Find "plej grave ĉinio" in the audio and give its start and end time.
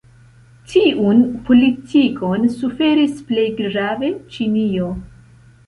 3.29-4.93